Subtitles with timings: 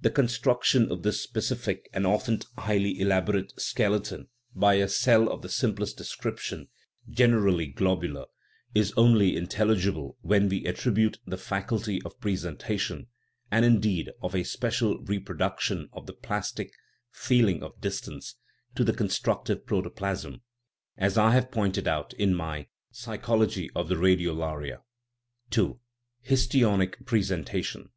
[0.00, 5.42] The construc tion of this specific, and often highly elaborate, skeleton by a cell of
[5.42, 6.66] the simplest description
[7.08, 8.24] (generally globular)
[8.74, 13.06] is only intelligible when we attribute the faculty of pres entation,
[13.52, 16.72] and, indeed, of a special reproduction of the plastic"
[17.12, 18.34] feeling of distance,"
[18.74, 20.42] to the constructive proto plasm
[20.96, 24.82] as I have pointed out in my Psychology of the Radiolaria*
[25.56, 25.74] II.
[26.20, 27.90] Histionic presentation.